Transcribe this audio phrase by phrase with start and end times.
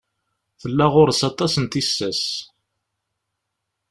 [0.61, 2.23] Tella ɣur-s aṭas n tissas.